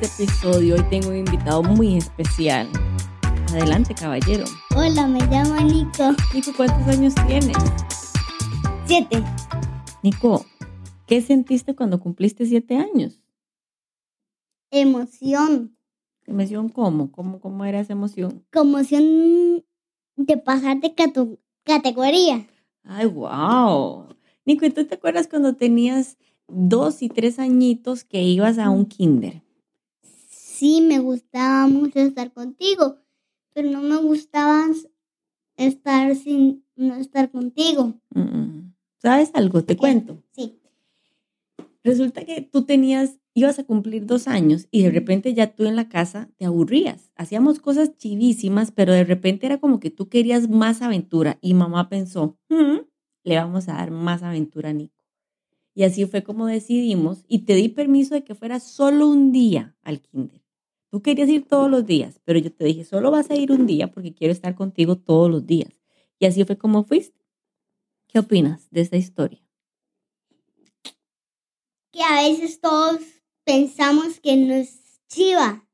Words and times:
este 0.00 0.24
episodio, 0.24 0.76
hoy 0.76 0.82
tengo 0.88 1.08
un 1.08 1.16
invitado 1.16 1.62
muy 1.62 1.98
especial. 1.98 2.68
Adelante, 3.50 3.94
caballero. 3.94 4.44
Hola, 4.74 5.06
me 5.06 5.18
llamo 5.26 5.56
Nico. 5.60 6.12
Nico, 6.32 6.52
¿cuántos 6.56 6.86
años 6.88 7.14
tienes? 7.26 7.56
Siete. 8.86 9.22
Nico, 10.02 10.46
¿qué 11.06 11.20
sentiste 11.20 11.74
cuando 11.74 12.00
cumpliste 12.00 12.46
siete 12.46 12.76
años? 12.76 13.20
Emoción. 14.70 15.76
¿Emoción 16.26 16.70
cómo? 16.70 17.12
¿Cómo, 17.12 17.40
cómo 17.40 17.64
era 17.66 17.80
esa 17.80 17.92
emoción? 17.92 18.44
Conmoción 18.52 19.64
de 20.16 20.36
pasar 20.38 20.80
de 20.80 20.94
categoría. 21.64 22.46
Ay, 22.84 23.06
wow. 23.06 24.06
Nico, 24.46 24.64
¿y 24.64 24.70
tú 24.70 24.86
te 24.86 24.94
acuerdas 24.94 25.28
cuando 25.28 25.56
tenías 25.56 26.16
dos 26.48 27.02
y 27.02 27.10
tres 27.10 27.38
añitos 27.38 28.04
que 28.04 28.22
ibas 28.22 28.58
a 28.58 28.70
un 28.70 28.86
kinder? 28.86 29.42
Sí, 30.60 30.82
me 30.82 30.98
gustaba 30.98 31.66
mucho 31.68 32.00
estar 32.00 32.34
contigo, 32.34 32.98
pero 33.54 33.70
no 33.70 33.80
me 33.80 33.96
gustaba 33.96 34.66
estar 35.56 36.14
sin 36.14 36.66
no 36.76 36.96
estar 36.96 37.30
contigo. 37.30 37.94
¿Sabes 38.98 39.30
algo? 39.32 39.64
Te 39.64 39.78
cuento. 39.78 40.22
Sí. 40.32 40.60
Resulta 41.82 42.26
que 42.26 42.42
tú 42.42 42.66
tenías, 42.66 43.18
ibas 43.32 43.58
a 43.58 43.64
cumplir 43.64 44.04
dos 44.04 44.28
años 44.28 44.68
y 44.70 44.82
de 44.82 44.90
repente 44.90 45.32
ya 45.32 45.54
tú 45.54 45.64
en 45.64 45.76
la 45.76 45.88
casa 45.88 46.28
te 46.36 46.44
aburrías. 46.44 47.10
Hacíamos 47.16 47.58
cosas 47.58 47.96
chivísimas, 47.96 48.70
pero 48.70 48.92
de 48.92 49.04
repente 49.04 49.46
era 49.46 49.56
como 49.56 49.80
que 49.80 49.88
tú 49.88 50.10
querías 50.10 50.50
más 50.50 50.82
aventura 50.82 51.38
y 51.40 51.54
mamá 51.54 51.88
pensó, 51.88 52.36
"Mm, 52.50 52.80
le 53.24 53.36
vamos 53.36 53.66
a 53.70 53.76
dar 53.76 53.92
más 53.92 54.22
aventura 54.22 54.68
a 54.68 54.72
Nico. 54.74 55.06
Y 55.74 55.84
así 55.84 56.04
fue 56.04 56.22
como 56.22 56.46
decidimos 56.48 57.24
y 57.28 57.46
te 57.46 57.54
di 57.54 57.70
permiso 57.70 58.14
de 58.14 58.24
que 58.24 58.34
fuera 58.34 58.60
solo 58.60 59.08
un 59.08 59.32
día 59.32 59.74
al 59.82 60.02
kinder. 60.02 60.39
Tú 60.90 61.02
querías 61.02 61.28
ir 61.28 61.46
todos 61.46 61.70
los 61.70 61.86
días, 61.86 62.20
pero 62.24 62.40
yo 62.40 62.52
te 62.52 62.64
dije, 62.64 62.84
solo 62.84 63.12
vas 63.12 63.30
a 63.30 63.36
ir 63.36 63.52
un 63.52 63.64
día 63.66 63.92
porque 63.92 64.12
quiero 64.12 64.32
estar 64.32 64.56
contigo 64.56 64.96
todos 64.96 65.30
los 65.30 65.46
días. 65.46 65.70
Y 66.18 66.26
así 66.26 66.44
fue 66.44 66.58
como 66.58 66.84
fuiste. 66.84 67.24
¿Qué 68.08 68.18
opinas 68.18 68.68
de 68.70 68.80
esta 68.80 68.96
historia? 68.96 69.40
Que 71.92 72.02
a 72.02 72.22
veces 72.22 72.60
todos 72.60 73.00
pensamos 73.44 74.18
que 74.18 74.36
no 74.36 74.52
es 74.52 75.00
chiva, 75.08 75.64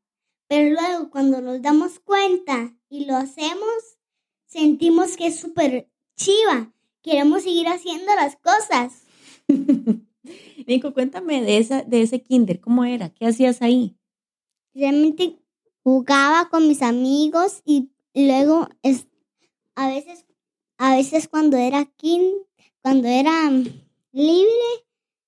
pero 0.49 0.75
luego 0.75 1.11
cuando 1.11 1.41
nos 1.41 1.63
damos 1.63 1.99
cuenta 1.99 2.77
y 2.91 3.07
lo 3.07 3.17
hacemos, 3.17 3.99
sentimos 4.45 5.17
que 5.17 5.29
es 5.29 5.41
súper 5.41 5.91
chiva. 6.15 6.75
Queremos 7.01 7.45
seguir 7.45 7.69
haciendo 7.69 8.15
las 8.17 8.37
cosas. 8.37 9.05
Nico, 10.67 10.93
cuéntame 10.93 11.43
de, 11.43 11.57
esa, 11.57 11.83
de 11.83 12.03
ese 12.03 12.21
kinder, 12.21 12.61
¿cómo 12.61 12.85
era? 12.85 13.09
¿Qué 13.11 13.27
hacías 13.27 13.63
ahí? 13.63 13.97
Realmente 14.77 15.39
jugaba 15.83 16.49
con 16.49 16.69
mis 16.69 16.83
amigos 16.83 17.63
y 17.65 17.91
luego 18.15 18.69
es, 18.83 19.07
a 19.75 19.89
veces 19.89 20.25
a 20.79 20.95
veces 20.95 21.27
cuando 21.29 21.57
era 21.57 21.87
kin, 21.97 22.23
cuando 22.83 23.09
era 23.09 23.51
libre 24.13 24.71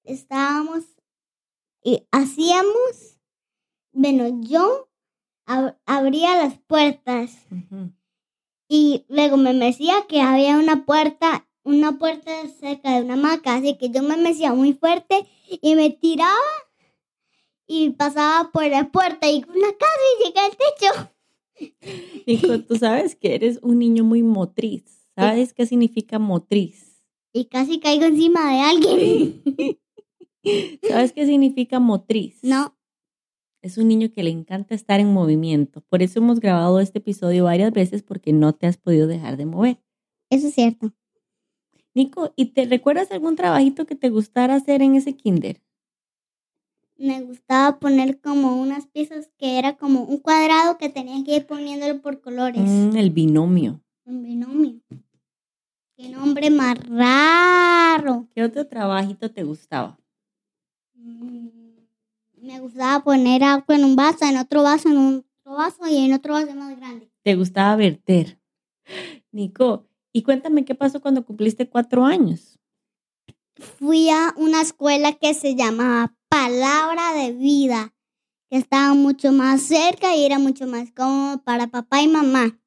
estábamos 0.04 0.84
y 1.82 2.02
hacíamos 2.10 3.18
bueno 3.92 4.40
yo 4.42 4.88
ab- 5.46 5.76
abría 5.86 6.36
las 6.36 6.58
puertas. 6.58 7.32
Y 8.70 9.06
luego 9.08 9.38
me 9.38 9.54
decía 9.54 10.04
que 10.08 10.20
había 10.20 10.58
una 10.58 10.84
puerta 10.84 11.46
una 11.64 11.98
puerta 11.98 12.30
cerca 12.60 12.92
de 12.96 13.02
una 13.04 13.14
hamaca 13.14 13.54
así 13.54 13.76
que 13.78 13.90
yo 13.90 14.02
me 14.02 14.16
mecía 14.16 14.52
muy 14.54 14.72
fuerte 14.72 15.26
y 15.62 15.74
me 15.74 15.90
tiraba 15.90 16.34
y 17.68 17.90
pasaba 17.90 18.50
por 18.50 18.66
la 18.66 18.90
puerta 18.90 19.30
y 19.30 19.40
la 19.42 19.72
casa 19.78 20.02
y 20.14 20.24
llegué 20.24 20.40
al 20.40 20.56
techo. 20.56 21.74
Nico, 22.26 22.60
tú 22.64 22.76
sabes 22.76 23.14
que 23.14 23.34
eres 23.34 23.60
un 23.62 23.78
niño 23.78 24.02
muy 24.02 24.22
motriz. 24.22 25.06
¿Sabes 25.14 25.52
qué 25.52 25.66
significa 25.66 26.18
motriz? 26.18 27.02
Y 27.32 27.44
casi 27.46 27.78
caigo 27.78 28.06
encima 28.06 28.52
de 28.52 28.60
alguien. 28.60 29.42
¿Sabes 30.88 31.12
qué 31.12 31.26
significa 31.26 31.78
motriz? 31.78 32.38
No, 32.42 32.76
Es 33.60 33.76
un 33.76 33.88
niño 33.88 34.12
que 34.12 34.22
le 34.22 34.30
encanta 34.30 34.74
estar 34.74 35.00
en 35.00 35.12
movimiento. 35.12 35.82
Por 35.82 36.02
eso 36.02 36.20
hemos 36.20 36.40
grabado 36.40 36.80
este 36.80 36.98
episodio 37.00 37.44
varias 37.44 37.72
veces 37.72 38.02
porque 38.02 38.32
no 38.32 38.54
te 38.54 38.66
has 38.66 38.76
podido 38.78 39.06
dejar 39.06 39.36
de 39.36 39.46
mover. 39.46 39.82
eso 40.30 40.46
es 40.48 40.54
cierto. 40.54 40.92
Nico, 41.94 42.32
¿y 42.36 42.46
te 42.52 42.64
recuerdas 42.66 43.10
algún 43.10 43.34
trabajito 43.34 43.84
que 43.84 43.96
te 43.96 44.08
gustara 44.08 44.54
hacer 44.54 44.82
en 44.82 44.94
ese 44.94 45.16
kinder? 45.16 45.60
Me 46.98 47.22
gustaba 47.22 47.78
poner 47.78 48.20
como 48.20 48.60
unas 48.60 48.86
piezas 48.86 49.30
que 49.38 49.58
era 49.58 49.76
como 49.76 50.02
un 50.02 50.18
cuadrado 50.18 50.78
que 50.78 50.88
tenías 50.88 51.24
que 51.24 51.36
ir 51.36 51.46
poniéndolo 51.46 52.00
por 52.02 52.20
colores. 52.20 52.60
Mm, 52.68 52.96
el 52.96 53.10
binomio. 53.10 53.80
Un 54.04 54.22
binomio. 54.24 54.80
Qué 55.96 56.08
nombre 56.08 56.50
más 56.50 56.76
raro. 56.88 58.26
¿Qué 58.34 58.42
otro 58.42 58.66
trabajito 58.66 59.30
te 59.30 59.44
gustaba? 59.44 59.96
Mm, 60.94 61.48
Me 62.42 62.60
gustaba 62.60 63.02
poner 63.04 63.44
agua 63.44 63.76
en 63.76 63.84
un 63.84 63.94
vaso, 63.96 64.24
en 64.24 64.36
otro 64.36 64.62
vaso, 64.64 64.88
en 64.88 64.96
otro 65.44 65.56
vaso 65.56 65.86
y 65.88 65.96
en 66.04 66.12
otro 66.14 66.34
vaso 66.34 66.54
más 66.54 66.76
grande. 66.76 67.10
¿Te 67.22 67.34
gustaba 67.36 67.76
verter? 67.76 68.38
Nico, 69.32 69.86
y 70.12 70.22
cuéntame 70.22 70.64
qué 70.64 70.74
pasó 70.74 71.00
cuando 71.00 71.24
cumpliste 71.24 71.68
cuatro 71.68 72.04
años. 72.04 72.58
fui 73.78 74.08
a 74.08 74.32
una 74.36 74.60
escuela 74.62 75.12
que 75.14 75.34
se 75.34 75.54
llamaba 75.56 76.14
Palabra 76.28 77.14
de 77.14 77.32
Vida, 77.32 77.94
que 78.50 78.58
estaba 78.58 78.94
mucho 78.94 79.32
más 79.32 79.62
cerca 79.62 80.14
y 80.14 80.24
era 80.24 80.38
mucho 80.38 80.66
más 80.66 80.90
cómodo 80.92 81.42
para 81.42 81.68
papá 81.68 82.02
y 82.02 82.08
mamá. 82.08 82.58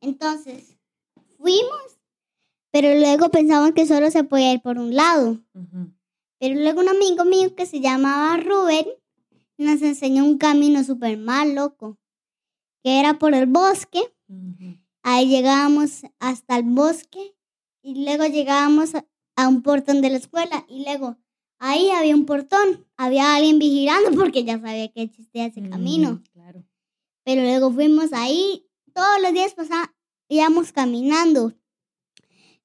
Entonces, 0.00 0.78
fuimos, 1.38 1.98
pero 2.70 2.98
luego 2.98 3.30
pensamos 3.30 3.72
que 3.72 3.86
solo 3.86 4.10
se 4.10 4.24
podía 4.24 4.54
ir 4.54 4.62
por 4.62 4.78
un 4.78 4.94
lado. 4.96 5.38
Pero 6.38 6.54
luego 6.60 6.80
un 6.80 6.88
amigo 6.88 7.24
mío 7.24 7.54
que 7.54 7.66
se 7.66 7.80
llamaba 7.80 8.36
Rubén 8.38 8.86
nos 9.58 9.82
enseñó 9.82 10.24
un 10.24 10.38
camino 10.38 10.82
súper 10.82 11.18
mal 11.18 11.54
loco, 11.54 11.98
que 12.82 12.98
era 12.98 13.18
por 13.18 13.34
el 13.34 13.46
bosque. 13.46 14.00
Ahí 15.02 15.28
llegábamos 15.28 16.02
hasta 16.18 16.56
el 16.56 16.64
bosque 16.64 17.34
y 17.82 18.04
luego 18.04 18.24
llegábamos 18.24 18.94
a, 18.94 19.04
a 19.36 19.48
un 19.48 19.62
portón 19.62 20.00
de 20.00 20.10
la 20.10 20.16
escuela 20.16 20.64
y 20.68 20.84
luego 20.84 21.18
ahí 21.64 21.90
había 21.90 22.14
un 22.14 22.26
portón, 22.26 22.84
había 22.96 23.34
alguien 23.36 23.58
vigilando 23.58 24.10
porque 24.18 24.44
ya 24.44 24.60
sabía 24.60 24.88
que 24.92 25.02
existía 25.02 25.46
ese 25.46 25.62
camino. 25.68 26.12
Mm, 26.14 26.22
Claro. 26.32 26.64
Pero 27.24 27.42
luego 27.42 27.70
fuimos 27.72 28.12
ahí, 28.12 28.66
todos 28.92 29.22
los 29.22 29.32
días 29.32 29.54
pasá- 29.54 29.94
íbamos 30.28 30.72
caminando. 30.72 31.52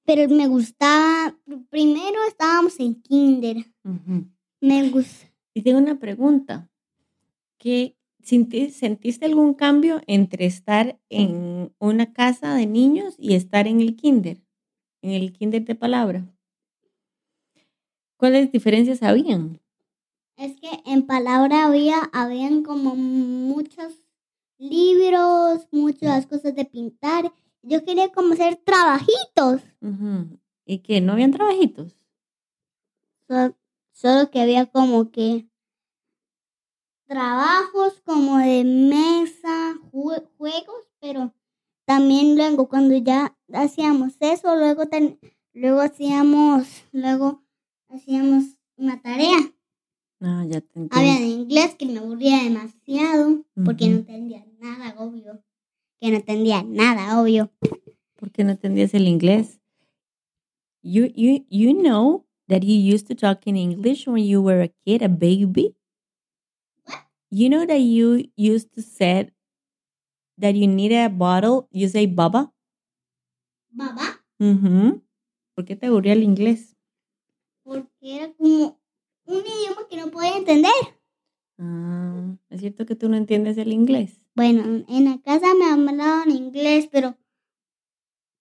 Pero 0.03 0.27
me 0.33 0.47
gustaba, 0.47 1.37
primero 1.69 2.17
estábamos 2.27 2.79
en 2.79 2.95
kinder. 3.01 3.57
Me 4.61 4.89
gusta. 4.89 5.27
Y 5.53 5.61
tengo 5.61 5.77
una 5.79 5.99
pregunta. 5.99 6.69
¿Qué, 7.59 7.97
¿Sentiste 8.21 9.25
algún 9.25 9.53
cambio 9.53 10.01
entre 10.07 10.45
estar 10.45 10.99
en 11.09 11.73
una 11.79 12.13
casa 12.13 12.55
de 12.55 12.65
niños 12.65 13.15
y 13.19 13.35
estar 13.35 13.67
en 13.67 13.81
el 13.81 13.95
kinder? 13.95 14.41
En 15.01 15.11
el 15.11 15.31
kinder 15.33 15.63
de 15.65 15.75
palabra. 15.75 16.25
¿Cuáles 18.17 18.51
diferencias 18.51 19.03
habían? 19.03 19.59
Es 20.37 20.59
que 20.59 20.69
en 20.85 21.05
palabra 21.07 21.65
había, 21.65 21.97
habían 22.13 22.63
como 22.63 22.95
muchos 22.95 23.93
libros, 24.57 25.67
muchas 25.71 26.25
cosas 26.27 26.55
de 26.55 26.65
pintar. 26.65 27.31
Yo 27.63 27.83
quería 27.83 28.11
como 28.11 28.33
hacer 28.33 28.55
trabajitos. 28.57 29.61
¿Y 30.65 30.79
qué? 30.79 31.01
¿No 31.01 31.13
habían 31.13 31.31
trabajitos? 31.31 31.93
So- 33.27 33.55
solo 33.93 34.29
que 34.31 34.41
había 34.41 34.65
como 34.67 35.11
que 35.11 35.47
trabajos 37.07 38.01
como 38.05 38.37
de 38.37 38.63
mesa, 38.63 39.75
jue- 39.91 40.27
juegos, 40.37 40.87
pero 40.99 41.33
también 41.85 42.35
luego 42.35 42.67
cuando 42.67 42.95
ya 42.97 43.35
hacíamos 43.53 44.13
eso, 44.19 44.55
luego 44.55 44.87
ten- 44.87 45.19
luego 45.53 45.81
hacíamos, 45.81 46.67
luego 46.91 47.43
hacíamos 47.89 48.43
una 48.77 49.01
tarea. 49.01 49.37
Ah, 50.21 50.45
ya 50.47 50.61
te 50.61 50.79
Había 50.91 51.17
entiendo. 51.17 51.19
de 51.21 51.27
inglés 51.27 51.75
que 51.75 51.85
me 51.85 51.99
aburría 51.99 52.43
demasiado 52.43 53.45
porque 53.63 53.87
no 53.87 53.97
entendía 53.97 54.45
nada, 54.59 54.95
obvio. 54.97 55.43
Que 55.99 56.09
no 56.11 56.17
entendía 56.17 56.63
nada, 56.63 57.21
obvio. 57.21 57.51
¿Por 58.15 58.31
qué 58.31 58.43
no 58.43 58.51
entendías 58.51 58.93
el 58.93 59.07
inglés? 59.07 59.59
You, 60.81 61.05
you, 61.15 61.45
you 61.49 61.73
know 61.73 62.25
that 62.47 62.63
you 62.63 62.75
used 62.95 63.07
to 63.07 63.15
talk 63.15 63.45
in 63.45 63.57
English 63.57 64.07
when 64.07 64.23
you 64.23 64.41
were 64.41 64.61
a 64.63 64.69
kid, 64.85 65.01
a 65.03 65.09
baby? 65.09 65.75
You 67.29 67.49
know 67.49 67.65
that 67.65 67.81
you 67.81 68.31
used 68.37 68.71
to 68.75 68.81
say 68.81 69.31
that 70.39 70.55
you 70.55 70.67
needed 70.67 71.03
a 71.03 71.09
bottle, 71.09 71.67
you 71.71 71.87
say 71.89 72.05
baba? 72.07 72.53
Babá, 73.69 74.23
Ujú. 74.39 75.01
¿Por 75.55 75.65
qué 75.65 75.75
te 75.75 75.87
aburría 75.87 76.13
el 76.13 76.23
inglés? 76.23 76.76
Porque 77.67 78.15
era 78.15 78.33
como 78.33 78.79
un 79.25 79.35
idioma 79.35 79.87
que 79.89 79.97
no 79.97 80.09
podía 80.09 80.37
entender. 80.37 80.71
Ah, 81.59 82.37
es 82.49 82.61
cierto 82.61 82.85
que 82.85 82.95
tú 82.95 83.09
no 83.09 83.17
entiendes 83.17 83.57
el 83.57 83.73
inglés. 83.73 84.21
Bueno, 84.35 84.85
en 84.87 85.05
la 85.05 85.19
casa 85.21 85.47
me 85.53 85.65
hablaban 85.65 86.31
inglés, 86.31 86.87
pero 86.89 87.17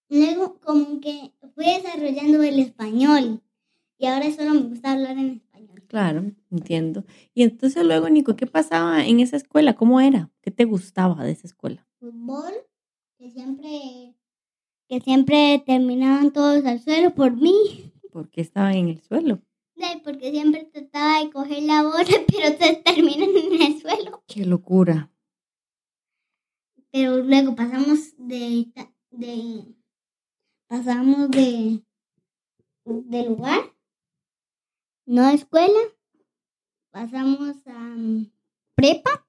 luego 0.09 0.61
como 0.61 1.01
que 1.01 1.33
fui 1.55 1.65
desarrollando 1.65 2.43
el 2.43 2.61
español 2.61 3.43
y 3.99 4.07
ahora 4.07 4.31
solo 4.31 4.55
me 4.55 4.61
gusta 4.61 4.93
hablar 4.93 5.19
en 5.19 5.31
español. 5.31 5.83
Claro, 5.89 6.33
entiendo. 6.51 7.05
Y 7.35 7.43
entonces 7.43 7.85
luego, 7.85 8.09
Nico, 8.09 8.37
¿qué 8.37 8.47
pasaba 8.47 9.05
en 9.05 9.19
esa 9.19 9.37
escuela? 9.37 9.75
¿Cómo 9.75 10.01
era? 10.01 10.31
¿Qué 10.41 10.53
te 10.53 10.65
gustaba 10.67 11.25
de 11.25 11.33
esa 11.33 11.49
escuela? 11.49 11.85
Fútbol, 11.99 12.53
que 13.19 13.31
siempre, 13.31 14.15
que 14.89 15.01
siempre 15.01 15.63
terminaban 15.67 16.33
todos 16.33 16.65
al 16.65 16.79
suelo 16.81 17.15
por 17.15 17.35
mí. 17.35 17.93
¿Por 18.17 18.31
qué 18.31 18.41
estaban 18.41 18.75
en 18.77 18.89
el 18.89 19.03
suelo? 19.03 19.43
Ay, 19.79 20.01
Porque 20.03 20.31
siempre 20.31 20.65
trataba 20.65 21.23
de 21.23 21.31
coger 21.31 21.63
la 21.65 21.83
bola, 21.83 21.99
pero 22.33 22.57
te 22.57 22.77
terminan 22.77 23.29
en 23.29 23.61
el 23.61 23.79
suelo. 23.79 24.23
Qué 24.27 24.47
locura. 24.47 25.11
Pero 26.91 27.19
luego 27.19 27.55
pasamos 27.55 28.15
de, 28.17 28.73
de 29.11 29.77
pasamos 30.67 31.31
de, 31.31 31.85
de 32.87 33.23
lugar, 33.27 33.61
no 35.05 35.29
escuela, 35.29 35.79
pasamos 36.91 37.55
a 37.67 37.79
mm, 37.79 38.31
prepa. 38.75 39.29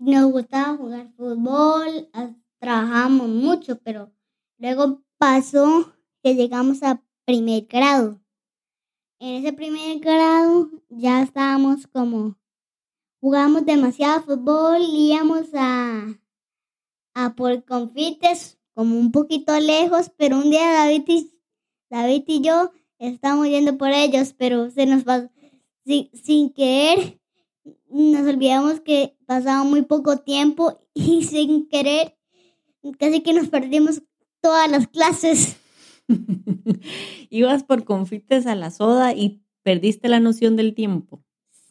Nos 0.00 0.32
gustaba 0.32 0.76
jugar 0.76 1.08
fútbol, 1.12 2.10
trabajábamos 2.58 3.28
mucho, 3.28 3.78
pero 3.78 4.12
luego 4.58 5.04
pasó 5.18 5.92
que 6.20 6.34
llegamos 6.34 6.82
a 6.82 7.05
primer 7.26 7.66
grado. 7.66 8.20
En 9.18 9.44
ese 9.44 9.52
primer 9.52 9.98
grado 9.98 10.70
ya 10.88 11.22
estábamos 11.22 11.86
como 11.88 12.38
jugamos 13.20 13.66
demasiado 13.66 14.22
fútbol, 14.22 14.80
íbamos 14.80 15.48
a 15.54 16.18
a 17.14 17.34
por 17.34 17.64
confites, 17.64 18.58
como 18.74 18.98
un 18.98 19.10
poquito 19.10 19.58
lejos, 19.58 20.12
pero 20.16 20.36
un 20.36 20.50
día 20.50 20.70
David 20.70 21.04
y, 21.06 21.32
David 21.88 22.24
y 22.26 22.42
yo 22.42 22.70
estábamos 22.98 23.48
yendo 23.48 23.76
por 23.78 23.88
ellos, 23.88 24.34
pero 24.36 24.70
se 24.70 24.84
nos 24.84 25.02
pasó, 25.02 25.30
sin, 25.84 26.10
sin 26.12 26.50
querer, 26.52 27.18
nos 27.88 28.26
olvidamos 28.26 28.80
que 28.80 29.16
pasaba 29.26 29.64
muy 29.64 29.82
poco 29.82 30.18
tiempo 30.18 30.78
y 30.94 31.24
sin 31.24 31.68
querer, 31.68 32.16
casi 32.98 33.22
que 33.22 33.32
nos 33.32 33.48
perdimos 33.48 34.02
todas 34.42 34.70
las 34.70 34.86
clases. 34.86 35.56
Ibas 37.30 37.64
por 37.64 37.84
confites 37.84 38.46
a 38.46 38.54
la 38.54 38.70
soda 38.70 39.12
y 39.14 39.42
perdiste 39.62 40.08
la 40.08 40.20
noción 40.20 40.56
del 40.56 40.74
tiempo. 40.74 41.22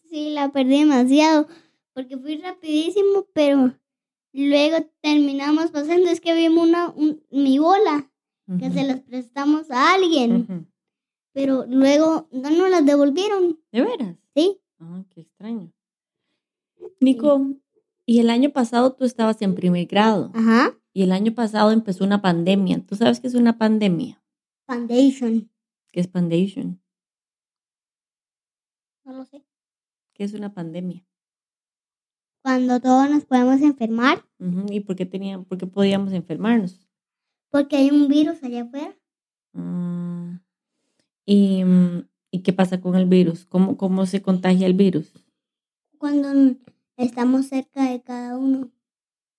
Sí, 0.10 0.30
la 0.32 0.52
perdí 0.52 0.80
demasiado, 0.80 1.48
porque 1.94 2.18
fui 2.18 2.38
rapidísimo, 2.38 3.28
pero 3.34 3.74
luego 4.34 4.78
terminamos 5.02 5.72
pasando, 5.72 6.10
es 6.10 6.20
que 6.22 6.34
vimos 6.34 6.68
una, 6.68 6.90
un- 6.90 7.22
mi 7.32 7.58
bola, 7.60 8.10
que 8.60 8.70
se 8.70 8.84
las 8.86 9.02
prestamos 9.02 9.72
a 9.72 9.94
alguien. 9.94 10.68
pero 11.34 11.66
luego 11.68 12.28
no 12.32 12.50
nos 12.52 12.70
las 12.70 12.86
devolvieron, 12.86 13.60
¿De 13.72 13.82
veras? 13.82 14.16
¿sí? 14.36 14.60
Ah, 14.80 15.04
qué 15.10 15.22
extraño. 15.22 15.72
Nico, 17.00 17.56
y 18.06 18.20
el 18.20 18.30
año 18.30 18.52
pasado 18.52 18.94
tú 18.94 19.04
estabas 19.06 19.42
en 19.42 19.56
primer 19.56 19.86
grado 19.88 20.32
Ajá. 20.34 20.78
y 20.94 21.04
el 21.04 21.12
año 21.12 21.34
pasado 21.34 21.72
empezó 21.72 22.04
una 22.04 22.22
pandemia. 22.22 22.86
¿Tú 22.86 22.96
sabes 22.96 23.20
qué 23.20 23.28
es 23.28 23.34
una 23.36 23.58
pandemia? 23.58 24.22
Foundation. 24.68 25.50
¿Qué 25.92 26.00
es 26.00 26.08
pandemia? 26.08 26.78
No 29.06 29.14
lo 29.14 29.26
sé. 29.26 29.44
¿Qué 30.14 30.24
es 30.24 30.34
una 30.34 30.54
pandemia? 30.54 31.06
Cuando 32.42 32.80
todos 32.80 33.10
nos 33.10 33.26
podemos 33.26 33.62
enfermar 33.62 34.24
¿Y 34.70 34.82
por 34.82 34.96
qué, 34.96 35.06
tenían, 35.06 35.46
por 35.46 35.58
qué 35.58 35.68
podíamos 35.68 36.14
enfermarnos? 36.14 36.86
porque 37.50 37.78
hay 37.78 37.90
un 37.90 38.10
virus 38.10 38.44
allá 38.44 38.64
afuera. 38.64 38.94
Mm, 39.54 40.40
¿Y, 41.26 41.64
¿y 42.30 42.42
qué 42.42 42.52
pasa 42.52 42.82
con 42.82 42.96
el 42.96 43.06
virus? 43.06 43.46
¿Cómo, 43.46 43.78
¿Cómo 43.78 44.06
se 44.06 44.22
contagia 44.22 44.68
el 44.68 44.74
virus? 44.74 45.14
Cuando 45.98 46.58
estamos 46.98 47.46
cerca 47.48 47.90
de 47.90 48.02
cada 48.02 48.38
uno. 48.38 48.72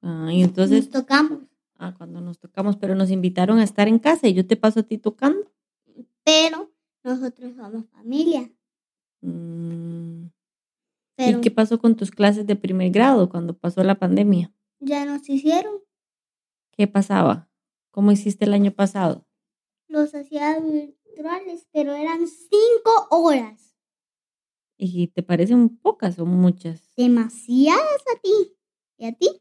Ah, 0.01 0.31
y 0.33 0.43
entonces, 0.43 0.85
nos 0.85 0.91
tocamos. 0.91 1.41
Ah, 1.79 1.95
cuando 1.97 2.21
nos 2.21 2.39
tocamos, 2.39 2.77
pero 2.77 2.95
nos 2.95 3.11
invitaron 3.11 3.59
a 3.59 3.65
estar 3.65 3.89
en 3.89 3.99
casa 3.99 4.29
y 4.29 4.35
yo 4.35 4.47
te 4.47 4.57
paso 4.57 4.81
a 4.81 4.83
ti 4.83 4.99
tocando. 4.99 5.51
Pero 6.25 6.71
nosotros 7.05 7.55
somos 7.57 7.87
familia. 7.91 8.51
Mm, 9.23 10.27
Pero 11.17 11.39
¿Y 11.39 11.41
qué 11.41 11.51
pasó 11.51 11.79
con 11.79 11.97
tus 11.97 12.11
clases 12.11 12.47
de 12.47 12.57
primer 12.57 12.91
grado 12.91 13.29
cuando 13.29 13.57
pasó 13.57 13.83
la 13.83 13.99
pandemia? 13.99 14.53
ya 14.79 15.05
nos 15.07 15.29
hicieron. 15.29 15.81
¿Qué 16.73 16.87
pasaba? 16.87 17.49
¿Cómo 17.91 18.13
hiciste 18.13 18.45
el 18.45 18.53
año 18.53 18.71
pasado? 18.73 19.27
Los 19.89 20.15
hacía 20.15 20.61
virtuales, 20.61 21.67
pero 21.73 21.95
eran 21.95 22.27
cinco 22.29 23.07
horas. 23.11 23.75
¿Y 24.77 25.07
te 25.09 25.23
parecen 25.23 25.71
pocas 25.79 26.19
o 26.19 26.27
muchas? 26.27 26.93
Demasiadas 26.97 28.03
a 28.15 28.21
ti. 28.21 28.55
¿Y 28.99 29.07
a 29.07 29.13
ti? 29.13 29.41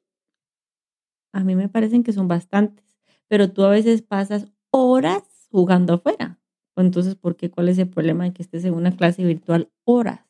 A 1.36 1.44
mí 1.44 1.54
me 1.54 1.68
parecen 1.68 2.04
que 2.04 2.14
son 2.14 2.30
bastantes, 2.30 2.98
pero 3.28 3.52
tú 3.52 3.64
a 3.64 3.70
veces 3.70 4.02
pasas 4.02 4.48
horas 4.72 5.22
jugando 5.52 5.96
afuera. 5.96 6.40
Entonces, 6.78 7.16
¿por 7.16 7.36
qué? 7.36 7.52
¿Cuál 7.52 7.68
es 7.68 7.78
el 7.78 7.90
problema 7.90 8.24
de 8.24 8.34
que 8.34 8.42
estés 8.42 8.64
en 8.64 8.74
una 8.74 8.96
clase 8.96 9.24
virtual 9.24 9.70
horas? 9.84 10.22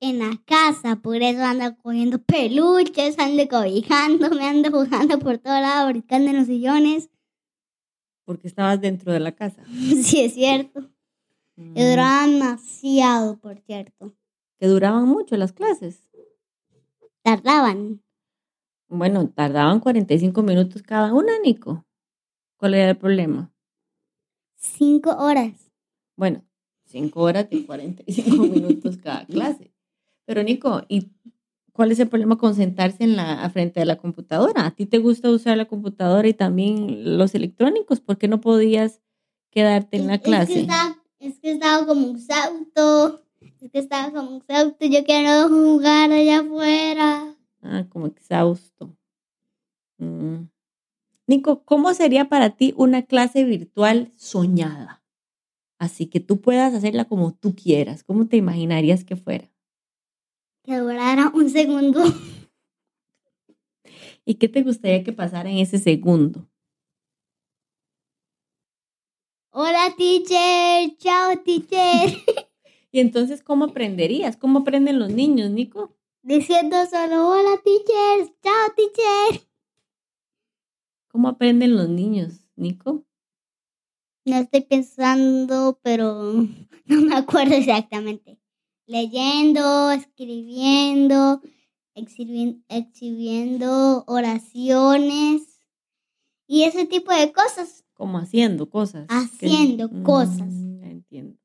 en 0.00 0.18
la 0.18 0.40
casa, 0.46 0.96
por 0.96 1.16
eso 1.16 1.42
ando 1.44 1.76
cogiendo 1.76 2.18
peluches, 2.22 3.18
ando 3.18 3.46
cobijándome, 3.48 4.48
ando 4.48 4.70
jugando 4.70 5.18
por 5.18 5.36
todo 5.36 5.60
lado, 5.60 5.90
brincando 5.90 6.30
en 6.30 6.38
los 6.38 6.46
sillones. 6.46 7.10
Porque 8.24 8.48
estabas 8.48 8.80
dentro 8.80 9.12
de 9.12 9.20
la 9.20 9.32
casa. 9.32 9.62
sí, 10.02 10.22
es 10.22 10.32
cierto. 10.32 10.88
Mm, 11.56 11.76
Y 11.76 11.90
duraba 11.90 12.26
demasiado, 12.26 13.38
por 13.38 13.58
cierto. 13.58 14.14
Que 14.58 14.68
duraban 14.68 15.06
mucho 15.06 15.36
las 15.36 15.52
clases. 15.52 16.08
Tardaban. 17.22 18.02
Bueno, 18.90 19.28
tardaban 19.28 19.78
45 19.80 20.42
minutos 20.42 20.82
cada 20.82 21.14
una, 21.14 21.38
Nico. 21.44 21.86
¿Cuál 22.58 22.74
era 22.74 22.90
el 22.90 22.96
problema? 22.98 23.52
Cinco 24.56 25.10
horas. 25.16 25.70
Bueno, 26.16 26.44
5 26.86 27.20
horas 27.22 27.48
de 27.48 27.64
45 27.64 28.42
minutos 28.52 28.96
cada 28.98 29.24
clase. 29.26 29.72
Pero 30.26 30.42
Nico, 30.42 30.82
¿y 30.88 31.12
cuál 31.72 31.92
es 31.92 32.00
el 32.00 32.08
problema 32.08 32.36
con 32.36 32.54
sentarse 32.56 33.04
en 33.04 33.16
la, 33.16 33.48
frente 33.50 33.78
de 33.80 33.86
la 33.86 33.96
computadora? 33.96 34.66
¿A 34.66 34.70
ti 34.72 34.86
te 34.86 34.98
gusta 34.98 35.30
usar 35.30 35.56
la 35.56 35.66
computadora 35.66 36.26
y 36.28 36.34
también 36.34 37.16
los 37.16 37.34
electrónicos? 37.34 38.00
¿Por 38.00 38.18
qué 38.18 38.26
no 38.28 38.40
podías 38.40 39.00
quedarte 39.50 39.96
en 39.98 40.08
la 40.08 40.14
Es- 40.14 40.20
Es 40.20 40.24
clase? 40.24 40.52
que, 40.54 40.60
estaba, 40.60 40.96
es 41.20 41.38
que 41.38 41.50
estaba 41.52 41.86
como 41.86 42.06
un 42.08 42.18
sauto. 42.18 43.22
Es 43.60 43.70
que 43.70 43.78
estaba 43.78 44.12
como 44.12 44.36
un 44.36 44.42
sauto. 44.42 44.84
Yo 44.84 45.04
quiero 45.04 45.48
jugar 45.48 46.10
allá 46.10 46.40
afuera. 46.40 47.34
Ah, 47.62 47.86
como 47.88 48.06
exhausto. 48.06 48.96
Mm. 49.98 50.48
Nico, 51.26 51.64
¿cómo 51.64 51.94
sería 51.94 52.28
para 52.28 52.56
ti 52.56 52.74
una 52.76 53.02
clase 53.02 53.44
virtual 53.44 54.12
soñada? 54.16 55.02
Así 55.78 56.06
que 56.06 56.20
tú 56.20 56.40
puedas 56.40 56.74
hacerla 56.74 57.06
como 57.06 57.32
tú 57.32 57.54
quieras. 57.54 58.04
¿Cómo 58.04 58.26
te 58.26 58.36
imaginarías 58.36 59.04
que 59.04 59.16
fuera? 59.16 59.50
Que 60.64 60.76
durara 60.76 61.30
un 61.34 61.50
segundo. 61.50 62.02
¿Y 64.24 64.34
qué 64.34 64.48
te 64.48 64.62
gustaría 64.62 65.04
que 65.04 65.12
pasara 65.12 65.50
en 65.50 65.58
ese 65.58 65.78
segundo? 65.78 66.48
Hola, 69.52 69.94
teacher. 69.96 70.96
Chao, 70.98 71.36
teacher. 71.44 72.16
Y 72.92 72.98
entonces, 72.98 73.40
¿cómo 73.40 73.66
aprenderías? 73.66 74.36
¿Cómo 74.36 74.60
aprenden 74.60 74.98
los 74.98 75.12
niños, 75.12 75.48
Nico? 75.50 75.94
Diciendo 76.22 76.76
solo 76.90 77.28
hola, 77.30 77.60
teacher. 77.64 78.34
Chao, 78.42 78.74
teacher. 78.76 79.46
¿Cómo 81.08 81.28
aprenden 81.28 81.76
los 81.76 81.88
niños, 81.88 82.46
Nico? 82.56 83.04
No 84.26 84.36
estoy 84.36 84.60
pensando, 84.62 85.80
pero 85.82 86.32
no 86.86 87.00
me 87.00 87.16
acuerdo 87.16 87.54
exactamente. 87.54 88.38
Leyendo, 88.86 89.90
escribiendo, 89.92 91.40
exhibi- 91.94 92.62
exhibiendo 92.68 94.04
oraciones 94.06 95.60
y 96.46 96.64
ese 96.64 96.86
tipo 96.86 97.12
de 97.12 97.32
cosas. 97.32 97.84
Como 97.94 98.18
haciendo 98.18 98.68
cosas. 98.68 99.06
que- 99.08 99.14
Haciendo 99.14 99.88
cosas. 100.02 100.48
Mm, 100.48 100.80
ya 100.80 100.86
entiendo. 100.90 101.38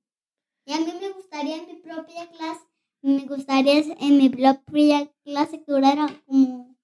Y 0.65 0.73
a 0.73 0.79
mí 0.79 0.91
me 0.99 1.09
gustaría 1.11 1.57
en 1.57 1.67
mi 1.67 1.75
propia 1.75 2.27
clase, 2.31 2.65
me 3.05 3.25
gustaría 3.27 3.83
en 3.99 4.17
mi 4.17 4.29
propia 4.29 5.11
clase 5.23 5.63
que 5.63 5.71
durara 5.71 6.07
como 6.25 6.75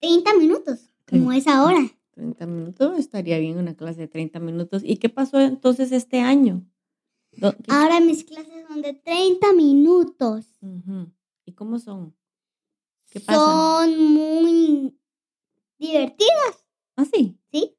30 0.00 0.34
minutos, 0.38 0.90
como 1.06 1.32
es 1.32 1.46
ahora. 1.46 1.80
30 2.12 2.46
minutos 2.46 2.98
estaría 2.98 3.38
bien 3.38 3.58
una 3.58 3.74
clase 3.74 4.00
de 4.00 4.08
30 4.08 4.40
minutos. 4.40 4.82
¿Y 4.82 4.96
qué 4.96 5.10
pasó 5.10 5.38
entonces 5.38 5.92
este 5.92 6.20
año? 6.20 6.66
Ahora 7.68 8.00
mis 8.00 8.24
clases 8.24 8.66
son 8.68 8.80
de 8.80 8.94
30 8.94 9.52
minutos. 9.52 10.46
¿Y 11.44 11.52
cómo 11.52 11.78
son? 11.78 12.16
¿Qué 13.10 13.20
pasa? 13.20 13.38
Son 13.38 14.14
muy 14.14 14.98
divertidas. 15.78 16.66
¿Ah, 16.96 17.04
sí? 17.04 17.38
Sí. 17.52 17.76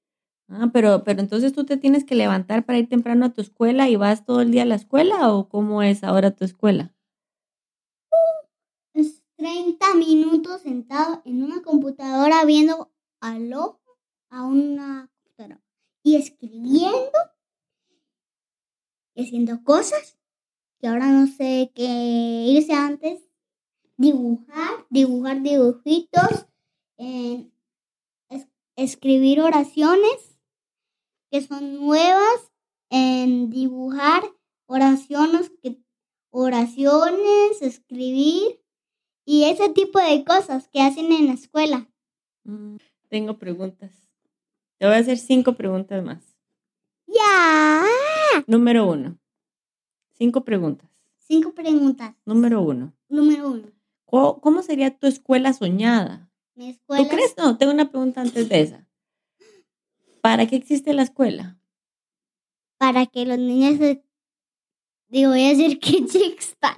Ah, 0.54 0.70
pero, 0.74 1.06
pero 1.06 1.22
entonces 1.22 1.54
tú 1.54 1.64
te 1.64 1.78
tienes 1.78 2.04
que 2.04 2.14
levantar 2.14 2.66
para 2.66 2.78
ir 2.78 2.90
temprano 2.90 3.26
a 3.26 3.30
tu 3.30 3.40
escuela 3.40 3.88
y 3.88 3.96
vas 3.96 4.26
todo 4.26 4.42
el 4.42 4.52
día 4.52 4.64
a 4.64 4.66
la 4.66 4.76
escuela 4.76 5.34
o 5.34 5.48
cómo 5.48 5.82
es 5.82 6.04
ahora 6.04 6.32
tu 6.32 6.44
escuela? 6.44 6.94
Es 8.94 9.24
30 9.38 9.96
minutos 9.96 10.62
sentado 10.62 11.22
en 11.24 11.42
una 11.42 11.62
computadora 11.62 12.44
viendo 12.44 12.92
al 13.22 13.54
ojo 13.54 13.80
a 14.30 14.44
una 14.44 15.10
computadora 15.14 15.62
y 16.04 16.18
escribiendo 16.18 17.18
y 19.16 19.24
haciendo 19.24 19.64
cosas 19.64 20.18
que 20.80 20.88
ahora 20.88 21.08
no 21.08 21.28
sé 21.28 21.72
qué 21.74 22.46
irse 22.48 22.74
antes. 22.74 23.22
Dibujar, 23.96 24.86
dibujar 24.90 25.42
dibujitos, 25.44 26.48
escribir 28.76 29.42
oraciones 29.42 30.31
que 31.32 31.42
son 31.42 31.78
nuevas, 31.80 32.52
en 32.90 33.50
dibujar 33.50 34.22
oraciones 34.66 35.50
que 35.64 35.80
oraciones, 36.30 37.62
escribir 37.62 38.62
y 39.26 39.46
ese 39.46 39.70
tipo 39.70 40.00
de 40.00 40.24
cosas 40.26 40.68
que 40.68 40.82
hacen 40.82 41.12
en 41.12 41.28
la 41.28 41.34
escuela. 41.34 41.90
Mm, 42.44 42.76
tengo 43.10 43.38
preguntas. 43.38 43.92
Te 44.78 44.86
voy 44.86 44.96
a 44.96 45.00
hacer 45.00 45.18
cinco 45.18 45.54
preguntas 45.54 46.04
más. 46.04 46.24
Ya. 47.08 47.84
Número 48.48 48.90
uno. 48.90 49.18
Cinco 50.14 50.44
preguntas. 50.44 50.90
Cinco 51.18 51.54
preguntas. 51.54 52.16
Número 52.26 52.62
uno. 52.62 52.94
Número 53.10 53.50
uno. 53.50 53.72
¿Cómo, 54.06 54.42
cómo 54.42 54.62
sería 54.64 54.98
tu 54.98 55.08
escuela 55.08 55.54
soñada? 55.54 56.30
Mi 56.56 56.66
¿Tú 56.66 56.72
escuela. 56.72 57.10
crees? 57.10 57.36
No, 57.38 57.58
tengo 57.58 57.74
una 57.74 57.90
pregunta 57.90 58.22
antes 58.22 58.50
de 58.50 58.62
esa. 58.62 58.88
¿Para 60.22 60.46
qué 60.46 60.56
existe 60.56 60.94
la 60.94 61.02
escuela? 61.02 61.58
Para 62.78 63.08
que 63.08 63.26
los 63.26 63.40
niños. 63.40 63.80
Digo, 65.10 65.32
voy 65.32 65.44
a 65.44 65.50
decir 65.50 65.80
que 65.82 65.98
están. 66.38 66.78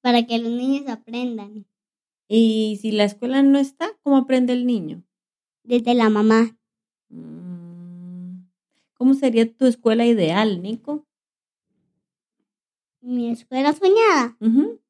Para 0.00 0.26
que 0.26 0.38
los 0.38 0.50
niños 0.50 0.88
aprendan. 0.88 1.66
Y 2.28 2.78
si 2.80 2.92
la 2.92 3.04
escuela 3.04 3.42
no 3.42 3.58
está, 3.58 3.90
¿cómo 4.02 4.16
aprende 4.16 4.52
el 4.52 4.66
niño? 4.66 5.02
Desde 5.62 5.94
la 5.94 6.08
mamá. 6.08 6.56
Mm, 7.08 8.44
¿Cómo 8.94 9.14
sería 9.14 9.50
tu 9.50 9.66
escuela 9.66 10.06
ideal, 10.06 10.62
Nico? 10.62 11.06
Mi 13.00 13.30
escuela 13.30 13.72
soñada. 13.72 14.36
Ujú. 14.40 14.80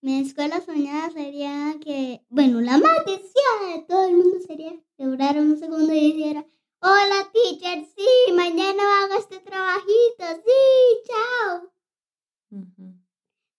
Mi 0.00 0.20
escuela 0.20 0.60
soñada 0.60 1.10
sería 1.10 1.76
que. 1.80 2.22
Bueno, 2.28 2.60
la 2.60 2.78
más 2.78 3.04
deseada 3.04 3.76
de 3.76 3.82
todo 3.86 4.08
el 4.08 4.16
mundo 4.16 4.38
sería 4.46 4.72
que 4.96 5.04
durara 5.04 5.40
un 5.40 5.58
segundo 5.58 5.92
y 5.92 6.12
dijera. 6.12 6.46
Hola, 6.80 7.28
teacher, 7.32 7.84
sí, 7.96 8.32
mañana 8.36 8.82
hago 9.02 9.14
este 9.18 9.40
trabajito, 9.40 10.24
sí, 10.44 11.08
chao. 11.08 11.72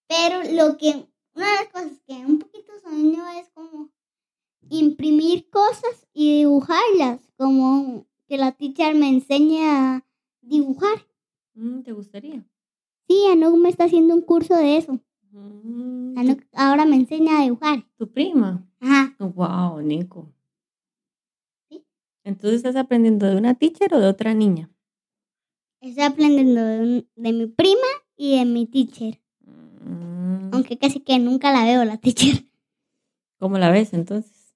Pero 0.08 0.44
lo 0.54 0.78
que, 0.78 1.06
una 1.36 1.50
de 1.50 1.56
las 1.56 1.68
cosas 1.68 2.02
que 2.08 2.14
un 2.14 2.40
poquito 2.40 2.72
sueño 2.82 3.24
es 3.38 3.50
como 3.50 3.90
imprimir 4.70 5.50
cosas 5.50 6.08
y 6.14 6.40
dibujarlas, 6.40 7.22
como 7.36 8.06
que 8.26 8.38
la 8.38 8.54
teacher 8.54 8.96
me 8.96 9.10
enseñe 9.10 9.66
a 9.68 10.06
dibujar. 10.42 11.06
Mm, 11.56 11.82
¿Te 11.82 11.92
gustaría? 11.92 12.46
Sí, 13.10 13.26
Anuk 13.32 13.58
me 13.58 13.70
está 13.70 13.84
haciendo 13.84 14.14
un 14.14 14.22
curso 14.22 14.56
de 14.56 14.78
eso. 14.78 14.98
Mm, 15.32 16.18
Anuk 16.18 16.44
ahora 16.54 16.86
me 16.86 16.96
enseña 16.96 17.40
a 17.40 17.44
dibujar. 17.44 17.86
tu 17.98 18.10
prima. 18.10 18.66
Ajá. 18.80 19.14
Wow, 19.20 19.82
Nico. 19.82 20.32
Entonces 22.30 22.58
estás 22.58 22.76
aprendiendo 22.76 23.26
de 23.26 23.36
una 23.36 23.56
teacher 23.56 23.92
o 23.96 24.00
de 24.00 24.06
otra 24.08 24.36
niña. 24.36 24.70
Estoy 25.82 26.04
aprendiendo 26.04 26.64
de, 26.64 26.80
un- 26.80 27.10
de 27.16 27.34
mi 27.34 27.48
prima 27.48 27.88
y 28.16 28.38
de 28.38 28.46
mi 28.46 28.68
teacher. 28.68 29.20
Mm, 29.42 30.52
Aunque 30.54 30.78
casi 30.78 31.00
que 31.00 31.18
nunca 31.18 31.52
la 31.52 31.64
veo 31.66 31.84
la 31.86 31.98
teacher. 32.02 32.44
¿Cómo 33.40 33.58
la 33.58 33.72
ves 33.72 33.94
entonces? 33.94 34.56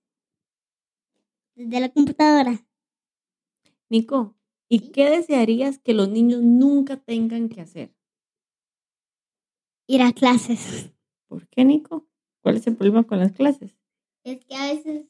Desde 1.55 1.79
la 1.79 1.89
computadora. 1.89 2.63
Nico, 3.89 4.35
¿y 4.69 4.79
Sí. 4.79 4.91
qué 4.91 5.09
desearías 5.09 5.79
que 5.79 5.93
los 5.95 6.09
niños 6.09 6.41
nunca 6.41 6.97
tengan 6.97 7.49
que 7.49 7.61
hacer? 7.61 7.95
Ir 9.87 10.01
a 10.03 10.13
clases. 10.13 10.91
¿Por 11.27 11.47
qué, 11.47 11.65
Nico? 11.65 12.07
¿Cuál 12.43 12.57
es 12.57 12.67
el 12.67 12.75
problema 12.75 13.03
con 13.03 13.17
las 13.19 13.31
clases? 13.31 13.75
Es 14.23 14.45
que 14.45 14.55
a 14.55 14.65
veces, 14.73 15.07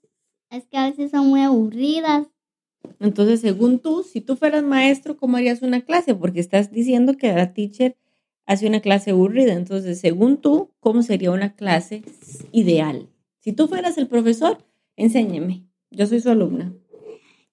es 0.50 0.66
que 0.68 0.78
a 0.78 0.90
veces 0.90 1.12
son 1.12 1.28
muy 1.28 1.42
aburridas. 1.42 2.28
Entonces, 3.00 3.42
según 3.42 3.80
tú, 3.80 4.04
si 4.04 4.22
tú 4.22 4.36
fueras 4.36 4.64
maestro, 4.64 5.18
¿cómo 5.18 5.38
harías 5.38 5.62
una 5.62 5.82
clase? 5.82 6.16
Porque 6.16 6.40
estás 6.40 6.72
diciendo 6.72 7.18
que 7.18 7.32
la 7.34 7.54
teacher 7.54 7.98
hace 8.46 8.68
una 8.68 8.82
clase 8.82 9.12
aburrida. 9.12 9.54
Entonces, 9.54 10.00
según 10.00 10.38
tú, 10.38 10.72
¿cómo 10.80 11.02
sería 11.04 11.32
una 11.32 11.56
clase 11.56 12.04
ideal? 12.52 13.10
Si 13.40 13.54
tú 13.54 13.68
fueras 13.68 13.98
el 13.98 14.08
profesor, 14.08 14.66
enséñeme. 14.96 15.66
Yo 15.92 16.08
soy 16.08 16.22
su 16.22 16.30
alumna. 16.30 16.74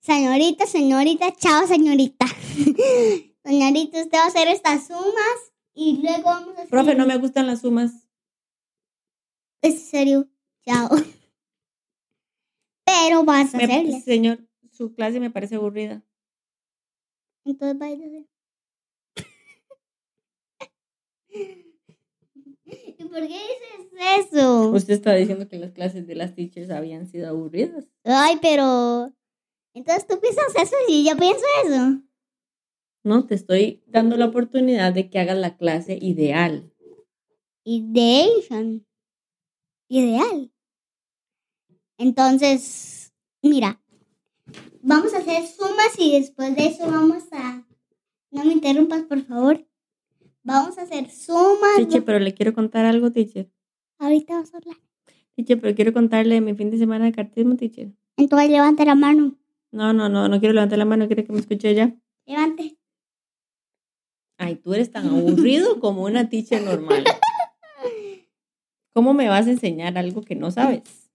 Señorita, 0.01 0.67
señorita, 0.67 1.35
chao, 1.37 1.67
señorita. 1.67 2.27
señorita, 3.45 4.03
usted 4.03 4.19
va 4.19 4.25
a 4.25 4.29
hacer 4.29 4.49
estas 4.49 4.87
sumas 4.87 5.53
y 5.75 6.01
luego 6.03 6.25
vamos 6.25 6.49
a 6.51 6.53
hacer... 6.63 6.71
Profe, 6.71 6.95
no 6.95 7.07
me 7.07 7.19
gustan 7.19 7.47
las 7.47 7.61
sumas. 7.61 8.09
Es 9.63 9.83
serio, 9.83 10.29
chao. 10.65 10.89
Pero 12.85 13.25
vas 13.25 13.55
a 13.55 13.59
hacerle. 13.59 14.01
señor, 14.01 14.39
su 14.81 14.95
clase 14.95 15.21
me 15.21 15.31
parece 15.31 15.57
aburrida. 15.57 16.03
Entonces 17.45 17.77
hacer. 17.83 18.27
¿Y 22.65 23.05
por 23.05 23.21
qué 23.21 23.27
dices 23.27 23.91
eso? 24.21 24.71
Usted 24.71 24.95
está 24.95 25.15
diciendo 25.15 25.49
que 25.49 25.59
las 25.59 25.73
clases 25.73 26.07
de 26.07 26.15
las 26.15 26.35
teachers 26.35 26.71
habían 26.71 27.07
sido 27.07 27.29
aburridas. 27.29 27.87
Ay, 28.05 28.39
pero... 28.41 29.13
Entonces 29.75 30.07
tú 30.07 30.19
piensas 30.19 30.47
eso 30.57 30.77
y 30.89 31.07
yo 31.07 31.15
pienso 31.19 31.45
eso. 31.67 32.03
No, 33.05 33.27
te 33.27 33.35
estoy 33.35 33.83
dando 33.87 34.17
la 34.17 34.27
oportunidad 34.27 34.95
de 34.95 35.11
que 35.11 35.19
hagas 35.19 35.37
la 35.37 35.59
clase 35.59 35.99
ideal. 36.01 36.73
Ideation. 37.65 38.87
Ideal. 39.91 40.51
Entonces, 41.99 43.13
mira, 43.43 43.83
vamos 44.83 45.15
a 45.15 45.19
hacer 45.19 45.47
sumas 45.47 45.99
y 45.99 46.19
después 46.19 46.55
de 46.57 46.67
eso 46.67 46.91
vamos 46.91 47.25
a... 47.33 47.67
No 48.31 48.45
me 48.45 48.53
interrumpas, 48.53 49.03
por 49.03 49.23
favor. 49.23 49.67
Vamos 50.43 50.79
a 50.79 50.83
hacer 50.83 51.11
sumas. 51.11 51.77
Teacher, 51.77 52.05
pero 52.05 52.19
le 52.19 52.35
quiero 52.35 52.55
contar 52.55 52.85
algo, 52.85 53.11
teacher. 53.11 53.51
Ahorita 53.99 54.35
vamos 54.35 54.55
a 54.55 54.59
hablar. 54.59 54.77
Teacher, 55.35 55.61
pero 55.61 55.75
quiero 55.75 55.93
contarle 55.93 56.37
de 56.37 56.41
mi 56.41 56.55
fin 56.55 56.71
de 56.71 56.79
semana 56.79 57.05
de 57.05 57.13
cartismo, 57.13 57.57
teacher. 57.57 57.93
Entonces 58.17 58.51
levante 58.51 58.85
la 58.85 58.95
mano. 58.95 59.37
No, 59.73 59.93
no, 59.93 60.09
no, 60.09 60.29
no 60.29 60.41
quiero 60.41 60.55
levantar 60.55 60.79
la 60.79 60.85
mano, 60.85 61.07
quiere 61.07 61.25
que 61.25 61.33
me 61.33 61.41
escuche 61.41 61.75
ya. 61.75 61.95
Levante. 62.27 62.77
Ay, 64.39 64.57
tú 64.57 64.73
eres 64.73 64.91
tan 64.91 65.07
aburrido 65.09 65.79
como 65.81 66.05
una 66.05 66.29
teacher 66.29 66.63
normal. 66.63 67.05
¿Cómo 68.93 69.15
me 69.15 69.29
vas 69.29 69.47
a 69.47 69.51
enseñar 69.51 69.97
algo 69.99 70.23
que 70.23 70.35
no 70.35 70.51
sabes? 70.51 71.10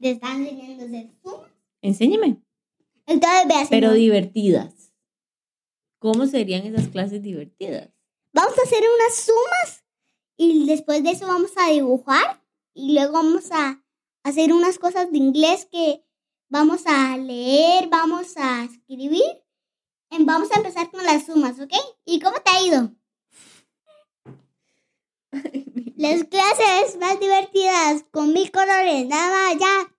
Te 0.00 0.12
están 0.12 0.46
enseñando 0.46 1.10
sumas. 1.22 1.50
Enséñeme. 1.82 2.42
Entonces, 3.06 3.48
vea, 3.48 3.66
Pero 3.68 3.92
divertidas. 3.92 4.92
¿Cómo 5.98 6.26
serían 6.26 6.66
esas 6.66 6.88
clases 6.88 7.22
divertidas? 7.22 7.90
Vamos 8.32 8.56
a 8.58 8.62
hacer 8.62 8.82
unas 8.82 9.14
sumas 9.16 9.84
y 10.36 10.66
después 10.66 11.02
de 11.02 11.10
eso 11.10 11.26
vamos 11.26 11.52
a 11.56 11.70
dibujar 11.70 12.42
y 12.74 12.92
luego 12.94 13.14
vamos 13.14 13.50
a 13.50 13.82
hacer 14.22 14.52
unas 14.52 14.78
cosas 14.78 15.10
de 15.10 15.18
inglés 15.18 15.66
que 15.70 16.04
vamos 16.48 16.82
a 16.86 17.16
leer, 17.16 17.88
vamos 17.88 18.36
a 18.36 18.64
escribir. 18.64 19.24
Em, 20.10 20.24
Vamos 20.24 20.50
a 20.52 20.56
empezar 20.56 20.90
con 20.90 21.04
las 21.04 21.26
sumas, 21.26 21.58
¿ok? 21.60 21.72
¿Y 22.04 22.20
cómo 22.20 22.36
te 22.40 22.50
ha 22.50 22.62
ido? 22.62 22.94
Las 25.96 26.24
clases 26.24 26.98
más 27.00 27.18
divertidas 27.20 28.04
con 28.10 28.32
mil 28.32 28.50
colores, 28.50 29.06
nada 29.08 29.52
ya. 29.58 29.94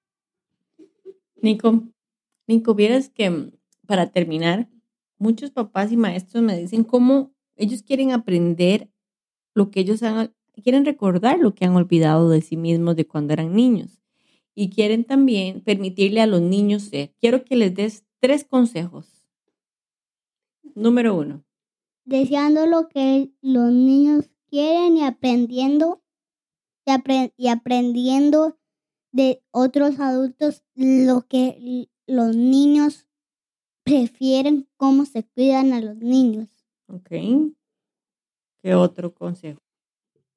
Nico, 1.41 1.83
Nico, 2.47 2.73
vieras 2.73 3.09
que 3.09 3.29
mm, 3.29 3.51
para 3.85 4.11
terminar, 4.11 4.69
muchos 5.17 5.51
papás 5.51 5.91
y 5.91 5.97
maestros 5.97 6.43
me 6.43 6.57
dicen 6.57 6.83
cómo 6.83 7.31
ellos 7.55 7.83
quieren 7.83 8.11
aprender 8.11 8.89
lo 9.53 9.69
que 9.69 9.81
ellos 9.81 10.01
han, 10.03 10.33
quieren 10.63 10.85
recordar 10.85 11.39
lo 11.39 11.53
que 11.53 11.65
han 11.65 11.75
olvidado 11.75 12.29
de 12.29 12.41
sí 12.41 12.57
mismos 12.57 12.95
de 12.95 13.05
cuando 13.05 13.33
eran 13.33 13.53
niños. 13.53 13.99
Y 14.55 14.69
quieren 14.69 15.05
también 15.05 15.61
permitirle 15.61 16.21
a 16.21 16.27
los 16.27 16.41
niños 16.41 16.83
ser. 16.83 17.13
Quiero 17.19 17.45
que 17.45 17.55
les 17.55 17.73
des 17.73 18.03
tres 18.19 18.43
consejos. 18.43 19.23
Número 20.75 21.15
uno, 21.15 21.43
Deseando 22.05 22.65
lo 22.65 22.89
que 22.89 23.29
los 23.41 23.71
niños 23.71 24.31
quieren 24.49 24.97
y 24.97 25.03
aprendiendo 25.05 26.01
y, 26.85 27.33
y 27.37 27.47
aprendiendo 27.47 28.57
de 29.11 29.43
otros 29.51 29.99
adultos 29.99 30.63
lo 30.75 31.27
que 31.27 31.89
los 32.07 32.35
niños 32.35 33.07
prefieren, 33.83 34.67
cómo 34.77 35.05
se 35.05 35.23
cuidan 35.23 35.73
a 35.73 35.81
los 35.81 35.97
niños. 35.97 36.49
Ok. 36.87 37.09
¿Qué 38.61 38.75
otro 38.75 39.13
consejo? 39.13 39.61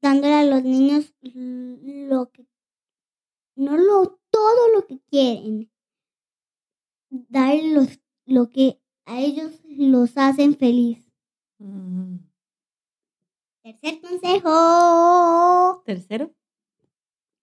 Dándole 0.00 0.34
a 0.34 0.44
los 0.44 0.62
niños 0.64 1.14
lo 1.22 2.30
que, 2.30 2.46
no 3.56 3.76
lo, 3.76 4.20
todo 4.30 4.68
lo 4.74 4.86
que 4.86 5.00
quieren. 5.00 5.70
Darles 7.10 8.00
lo 8.24 8.48
que 8.48 8.80
a 9.04 9.20
ellos 9.20 9.60
los 9.64 10.16
hacen 10.16 10.56
feliz. 10.56 11.04
Mm, 11.58 12.16
Tercer 13.62 14.00
consejo. 14.00 15.82
Tercero. 15.86 16.30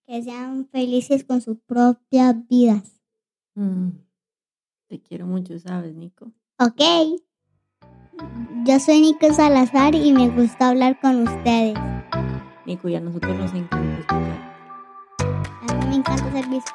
Que 0.06 0.22
sean 0.22 0.68
felices 0.68 1.24
con 1.24 1.40
sus 1.40 1.58
propias 1.60 2.34
vidas. 2.48 3.00
Mm, 3.54 3.90
Te 4.88 5.00
quiero 5.00 5.26
mucho, 5.26 5.58
¿sabes, 5.58 5.94
Nico? 5.94 6.32
Ok. 6.58 6.80
Yo 8.64 8.80
soy 8.80 9.00
Nico 9.00 9.32
Salazar 9.32 9.94
y 9.94 10.12
me 10.12 10.28
gusta 10.28 10.68
hablar 10.68 11.00
con 11.00 11.26
ustedes. 11.26 11.74
Nico, 12.66 12.88
y 12.88 12.96
a 12.96 13.00
nosotros 13.00 13.38
nos 13.38 13.54
encanta 13.54 13.98
escuchar. 14.00 14.50
A 15.68 15.74
mí 15.74 15.86
me 15.88 15.94
encanta 15.96 16.32
ser 16.32 16.48
visto. 16.48 16.72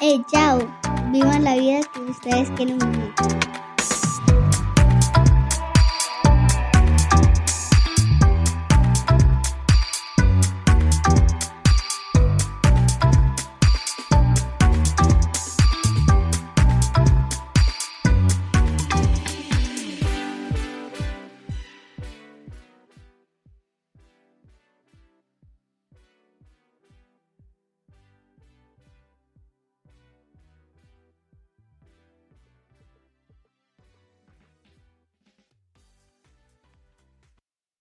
Hey, 0.00 0.22
chao. 0.30 0.58
Vivan 1.10 1.42
la 1.44 1.56
vida 1.56 1.80
que 1.92 2.00
ustedes 2.02 2.50
quieren 2.52 2.78
vivir. 2.78 3.12